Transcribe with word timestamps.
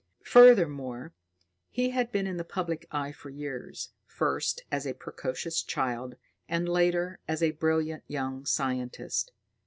Furthermore, 0.25 1.13
he 1.69 1.91
had 1.91 2.11
been 2.11 2.25
in 2.25 2.37
the 2.37 2.43
public 2.43 2.87
eye 2.89 3.11
for 3.11 3.29
years, 3.29 3.91
first 4.07 4.63
as 4.71 4.87
a 4.87 4.95
precocious 4.95 5.61
child 5.61 6.15
and, 6.49 6.67
later, 6.67 7.19
as 7.27 7.43
a 7.43 7.51
brilliant 7.51 8.03
young 8.07 8.43
scientist. 8.43 9.31